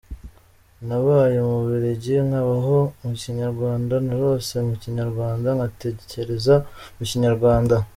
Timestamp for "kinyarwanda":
3.21-3.95, 4.81-5.47, 7.09-7.75